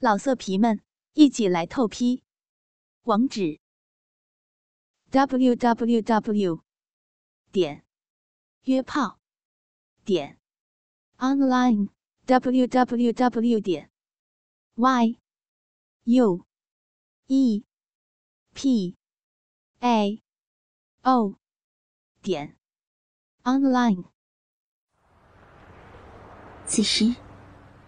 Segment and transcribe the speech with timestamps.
[0.00, 0.80] 老色皮们，
[1.14, 2.22] 一起来透批！
[3.02, 3.58] 网址
[5.10, 6.62] ：w w w
[7.50, 7.84] 点
[8.62, 9.18] 约炮
[10.04, 10.38] 点
[11.16, 11.88] online
[12.26, 13.90] w w w 点
[14.76, 15.18] y
[16.04, 16.46] u
[17.26, 17.64] e
[18.54, 18.96] p
[19.80, 20.22] a
[21.02, 21.34] o
[22.22, 22.56] 点
[23.42, 24.04] online。
[26.64, 27.16] 此时，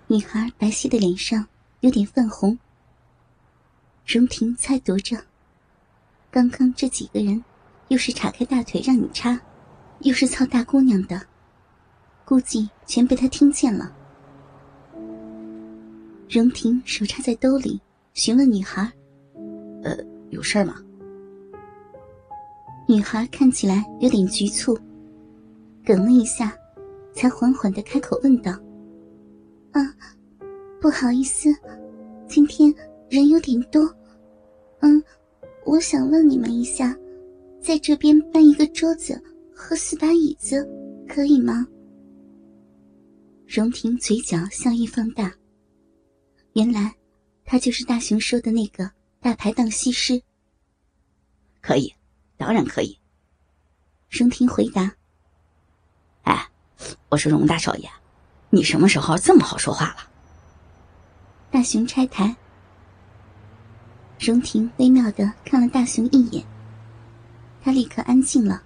[0.08, 1.46] 女孩白皙的脸上。
[1.80, 2.58] 有点泛红。
[4.06, 5.16] 荣婷猜度着，
[6.30, 7.42] 刚刚这几个人，
[7.88, 9.40] 又是岔开大腿让你插，
[10.00, 11.20] 又是操大姑娘的，
[12.24, 13.94] 估计全被他听见了。
[16.28, 17.80] 荣婷手插在兜里，
[18.14, 18.90] 询问女孩
[19.82, 19.96] ：“呃，
[20.30, 20.76] 有事吗？”
[22.88, 24.78] 女孩看起来有点局促，
[25.84, 26.52] 哽了一下，
[27.14, 28.52] 才缓缓的开口问道
[29.72, 29.80] ：“啊。”
[30.80, 31.50] 不好意思，
[32.30, 32.72] 今天
[33.08, 33.92] 人有点多。
[34.82, 35.02] 嗯，
[35.66, 36.96] 我想问你们一下，
[37.60, 39.20] 在这边搬一个桌子
[39.52, 40.64] 和四把椅子，
[41.08, 41.66] 可以吗？
[43.48, 45.34] 荣婷嘴角笑意放大。
[46.52, 46.94] 原来，
[47.44, 48.88] 他就是大雄说的那个
[49.20, 50.22] 大排档西施。
[51.60, 51.92] 可以，
[52.36, 52.96] 当然可以。
[54.08, 54.94] 荣婷回答。
[56.22, 56.48] 哎，
[57.08, 57.90] 我说荣大少爷，
[58.50, 60.09] 你什么时候这么好说话了？
[61.52, 62.36] 大雄拆台，
[64.20, 66.46] 荣婷微妙的看了大雄一眼，
[67.60, 68.62] 他立刻安静了。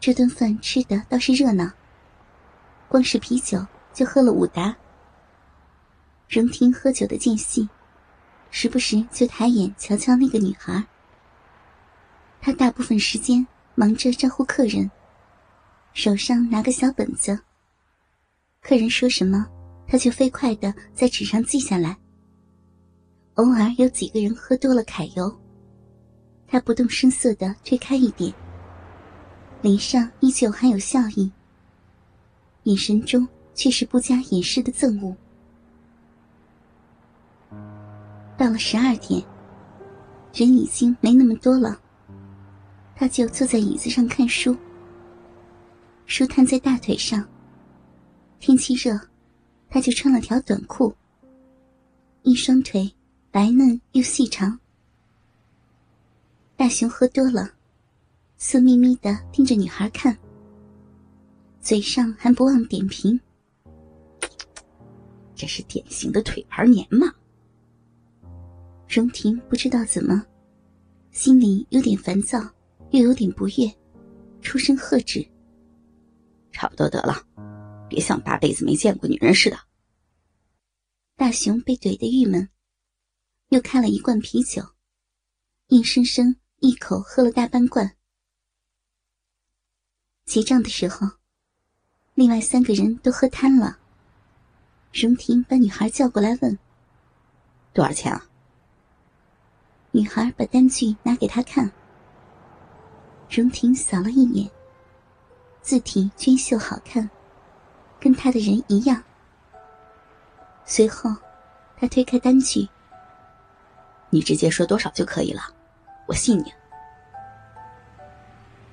[0.00, 1.70] 这顿饭吃的倒是热闹，
[2.88, 4.74] 光是啤酒就喝了五打。
[6.30, 7.68] 荣婷喝酒的间隙，
[8.50, 10.82] 时不时就抬眼瞧瞧那个女孩。
[12.40, 14.90] 她大部分时间忙着招呼客人，
[15.92, 17.38] 手上拿个小本子，
[18.62, 19.46] 客人说什么。
[19.94, 21.96] 他就飞快的在纸上记下来。
[23.34, 25.32] 偶尔有几个人喝多了揩油，
[26.48, 28.34] 他不动声色的推开一点，
[29.62, 31.30] 脸上依旧还有笑意，
[32.64, 33.24] 眼神中
[33.54, 35.16] 却是不加掩饰的憎恶。
[38.36, 39.22] 到了十二点，
[40.32, 41.80] 人已经没那么多了，
[42.96, 44.56] 他就坐在椅子上看书，
[46.06, 47.24] 书摊在大腿上。
[48.40, 48.98] 天气热。
[49.74, 50.94] 他就穿了条短裤，
[52.22, 52.88] 一双腿
[53.32, 54.56] 白嫩又细长。
[56.54, 57.50] 大雄喝多了，
[58.36, 60.16] 色眯眯的盯着女孩看，
[61.60, 63.18] 嘴上还不忘点评
[65.34, 67.12] ：“这是典型的腿盘年嘛。”
[68.88, 70.24] 荣婷不知道怎么，
[71.10, 72.38] 心里有点烦躁，
[72.90, 73.68] 又有点不悦，
[74.40, 75.26] 出声喝止
[76.54, 77.20] ：“差不多得了。”
[77.94, 79.56] 别像八辈子没见过女人似的。
[81.14, 82.48] 大雄被怼得郁闷，
[83.50, 84.60] 又开了一罐啤酒，
[85.68, 87.96] 硬生生一口喝了大半罐。
[90.24, 91.06] 结账的时候，
[92.14, 93.78] 另外三个人都喝瘫了。
[94.92, 96.58] 荣婷把女孩叫过来问
[97.72, 98.26] ：“多少钱啊？”
[99.92, 101.70] 女孩把单据拿给他看。
[103.30, 104.50] 荣婷扫了一眼，
[105.62, 107.08] 字体娟秀好看。
[108.00, 109.02] 跟他的人一样。
[110.64, 111.10] 随后，
[111.76, 112.68] 他推开单据
[114.08, 115.42] ：“你直接说多少就可以了，
[116.06, 116.52] 我信你。”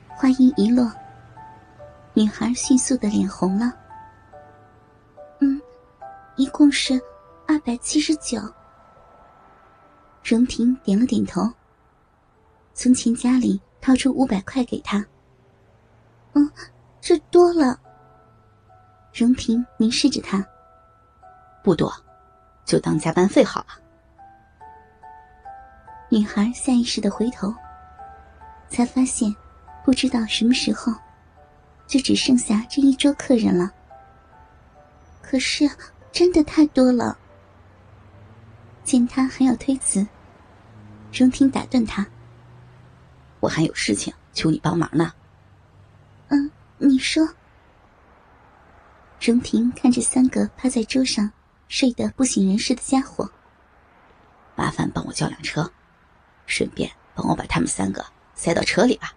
[0.07, 0.91] 话音一落，
[2.13, 3.73] 女孩迅速的脸红了。
[5.39, 5.61] “嗯，
[6.35, 7.01] 一共是
[7.47, 8.39] 二百七十九。”
[10.23, 11.49] 荣婷点了点头，
[12.73, 15.05] 从钱夹里掏出五百块给他。
[16.33, 16.49] “嗯，
[17.01, 17.77] 这多了。”
[19.13, 20.45] 荣婷凝视着他，
[21.61, 21.93] 不多，
[22.63, 23.67] 就当加班费好了。
[26.09, 27.53] 女孩下意识的回头，
[28.69, 29.33] 才发现，
[29.83, 30.93] 不知道什么时候，
[31.87, 33.69] 就只剩下这一桌客人了。
[35.21, 35.69] 可是，
[36.11, 37.17] 真的太多了。
[38.83, 40.07] 见他还要推辞，
[41.13, 42.05] 荣婷打断他
[43.41, 45.11] ：“我还有事情，求你帮忙呢。
[46.29, 47.27] ”“嗯，你说。”
[49.21, 51.31] 荣婷看着三个趴在桌上
[51.67, 53.31] 睡得不省人事的家伙，
[54.55, 55.71] 麻烦帮我叫辆车，
[56.47, 58.03] 顺便帮我把他们三个
[58.33, 59.15] 塞到车里吧。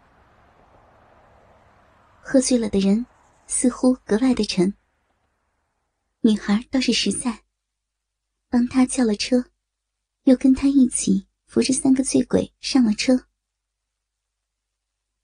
[2.20, 3.06] 喝醉了的人
[3.46, 4.74] 似乎格外的沉。
[6.20, 7.40] 女孩倒是实在，
[8.50, 9.46] 帮他叫了车，
[10.24, 13.24] 又跟他一起扶着三个醉鬼上了车。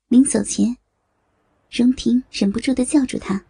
[0.08, 0.78] 临走前，
[1.70, 3.44] 荣婷忍不住的叫住他。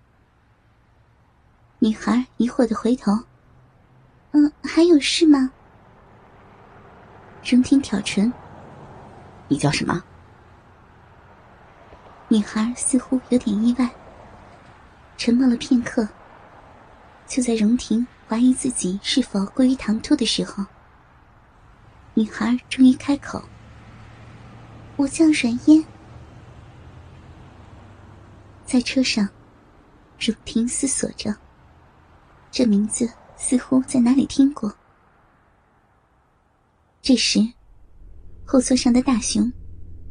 [1.82, 3.10] 女孩疑惑的回头
[4.32, 5.50] ：“嗯，还有事吗？
[7.42, 8.30] 荣婷挑唇。
[9.48, 10.04] 你叫什么？
[12.28, 13.88] 女孩似乎有点意外，
[15.16, 16.06] 沉默了片刻。
[17.26, 20.66] 就在荣婷怀疑自己是否过于唐突的时候，
[22.12, 23.42] 女孩终于开口
[24.96, 25.82] ：“我叫阮嫣。”
[28.66, 29.26] 在车上，
[30.18, 31.34] 荣婷思索着，
[32.50, 34.72] 这名字似乎在哪里听过。
[37.00, 37.40] 这时，
[38.44, 39.50] 后座上的大熊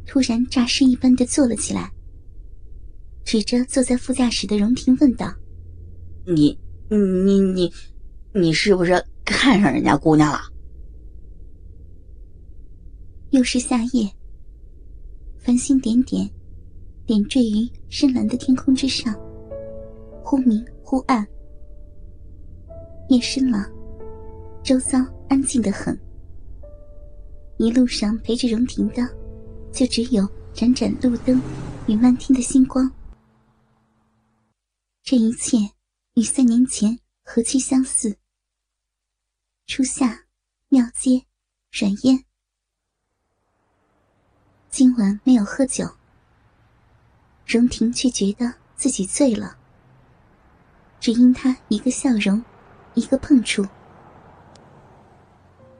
[0.06, 1.92] 突然诈尸一般的坐了起来，
[3.24, 5.34] 指着坐在副驾驶的荣婷问道
[6.26, 6.60] ：“你、
[6.90, 7.72] 你、你、
[8.34, 10.40] 你是不是看上人家姑娘了？”
[13.32, 14.12] 又是夏夜，
[15.38, 16.28] 繁星点点，
[17.06, 19.14] 点缀于深蓝的天空之上，
[20.24, 21.28] 忽明忽暗。
[23.10, 23.68] 夜深了，
[24.64, 26.00] 周遭安静的很。
[27.58, 29.02] 一路上陪着荣婷的，
[29.74, 31.42] 就只有盏盏路灯
[31.88, 32.90] 与漫天的星光。
[35.02, 35.58] 这一切
[36.14, 38.16] 与三年前何其相似。
[39.66, 40.26] 初夏，
[40.68, 41.24] 庙街，
[41.72, 42.24] 软烟。
[44.70, 45.84] 今晚没有喝酒，
[47.48, 49.58] 荣婷却觉得自己醉了，
[51.00, 52.44] 只因他一个笑容，
[52.94, 53.66] 一个碰触。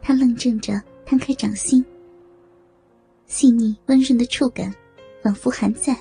[0.02, 0.82] 他愣怔着。
[1.10, 1.84] 摊开掌心，
[3.26, 4.72] 细腻温润的触感，
[5.24, 5.98] 仿佛还在。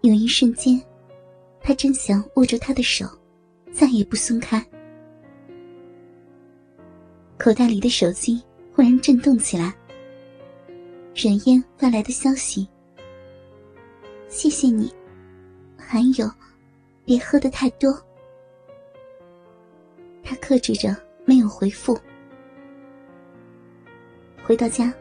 [0.00, 0.80] 有一瞬间，
[1.60, 3.04] 他真想握住他的手，
[3.70, 4.66] 再也不松开。
[7.36, 8.42] 口袋里的手机
[8.74, 9.76] 忽然震动起来，
[11.14, 12.66] 冉嫣发来的消息
[14.26, 14.90] ：“谢谢你，
[15.76, 16.26] 还有，
[17.04, 17.94] 别喝的太多。”
[20.30, 21.98] 他克制着没有回复。
[24.44, 24.94] 回到家，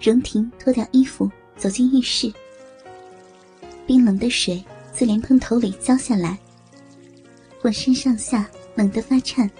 [0.00, 2.32] 荣婷脱掉衣服走进浴室。
[3.84, 6.38] 冰冷的水自莲蓬头里浇下来，
[7.60, 9.50] 浑身上下冷得发颤，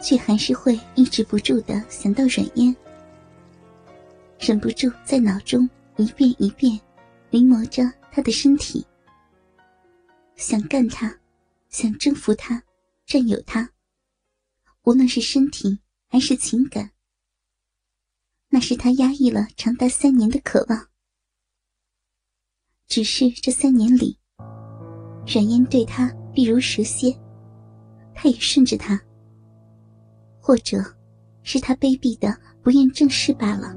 [0.00, 2.76] 却还是会抑制不住的想到软烟，
[4.38, 6.80] 忍不住在脑中一遍一遍
[7.30, 7.82] 临摹着
[8.12, 8.86] 他的身体，
[10.36, 11.12] 想干他，
[11.70, 12.62] 想征服他，
[13.06, 13.70] 占有他。
[14.82, 16.90] 无论是身体还是情感。
[18.48, 20.88] 那是他压抑了长达三年的渴望。
[22.86, 24.18] 只是这三年里，
[25.26, 27.16] 冉嫣对他避如蛇蝎，
[28.14, 29.00] 他也顺着他，
[30.40, 30.78] 或者，
[31.42, 33.74] 是他卑鄙的不愿正视罢了。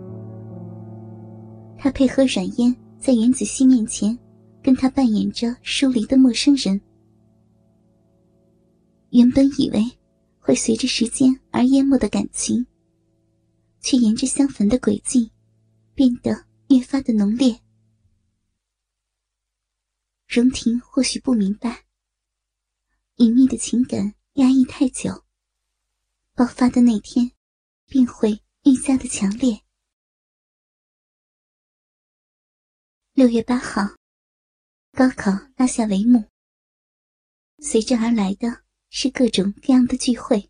[1.77, 4.17] 他配合冉嫣在袁子熙面前，
[4.61, 6.79] 跟他扮演着疏离的陌生人。
[9.11, 9.97] 原本以为
[10.39, 12.65] 会随着时间而淹没的感情。
[13.81, 15.31] 却沿着相反的轨迹，
[15.93, 17.61] 变得越发的浓烈。
[20.27, 21.85] 荣婷或许不明白，
[23.15, 25.23] 隐秘的情感压抑太久，
[26.35, 27.31] 爆发的那天，
[27.85, 29.61] 便会愈加的强烈。
[33.13, 33.81] 六月八号，
[34.91, 36.29] 高考拉下帷幕，
[37.59, 40.49] 随之而来的是各种各样的聚会。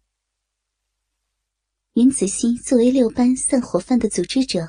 [1.94, 4.68] 袁子熙作为六班散伙饭的组织者，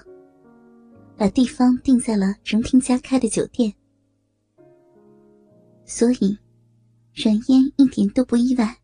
[1.16, 3.72] 把地方定在了荣婷家开的酒店，
[5.84, 6.36] 所以
[7.14, 8.76] 阮嫣一点都不意外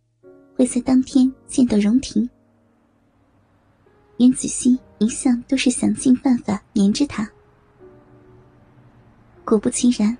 [0.54, 2.28] 会在当天见到荣婷。
[4.18, 7.28] 袁子熙一向都是想尽办法黏着她，
[9.44, 10.16] 果不其然，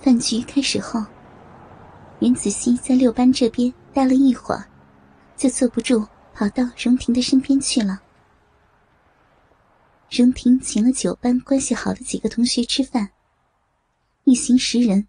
[0.00, 1.00] 饭局开始后，
[2.20, 4.68] 袁子熙在六班这边待了一会儿，
[5.36, 6.06] 就坐不住。
[6.36, 8.02] 跑到荣婷的身边去了。
[10.10, 13.12] 荣婷请了九班关系好的几个同学吃饭，
[14.24, 15.06] 一行十人，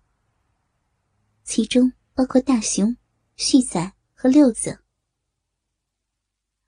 [1.44, 2.96] 其中包括大雄、
[3.38, 4.78] 旭仔和六子。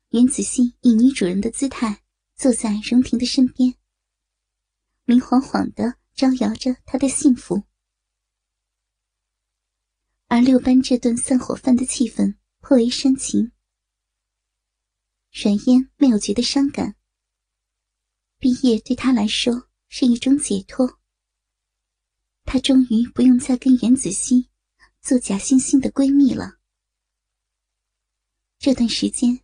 [0.09, 2.01] 袁子熙以女主人的姿态
[2.35, 3.75] 坐在荣婷的身边，
[5.05, 7.61] 明晃晃的招摇着她的幸福。
[10.27, 13.51] 而六班这顿散伙饭的气氛颇为煽情。
[15.31, 16.95] 阮嫣没有觉得伤感。
[18.37, 20.99] 毕业对她来说是一种解脱。
[22.43, 24.49] 她终于不用再跟袁子熙
[25.01, 26.59] 做假惺惺的闺蜜了。
[28.59, 29.41] 这段时间，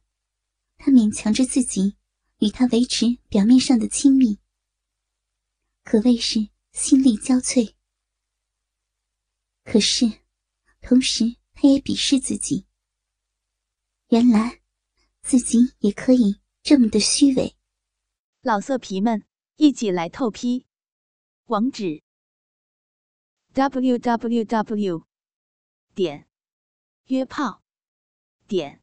[0.78, 1.96] 她勉强着自己
[2.40, 4.40] 与他维持表面上的亲密，
[5.84, 7.74] 可谓是心力交瘁。
[9.63, 10.23] 可是，
[10.84, 12.68] 同时他也鄙视自己。
[14.10, 14.62] 原来
[15.22, 17.56] 自己也可以这么的虚伪。
[18.42, 19.24] 老色皮们，
[19.56, 20.66] 一起来透批！
[21.46, 22.04] 网址
[23.54, 25.08] ：w w w
[25.96, 26.28] 点
[27.06, 27.63] 约炮
[28.48, 28.82] 点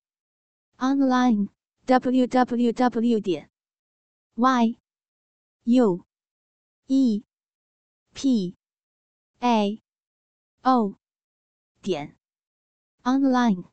[0.79, 1.49] online
[1.85, 3.51] w w w 点
[4.35, 4.79] y
[5.65, 6.07] u
[6.87, 7.25] e
[8.15, 8.57] p
[9.41, 9.83] a
[10.63, 11.00] o
[11.83, 12.17] 点
[13.05, 13.65] online。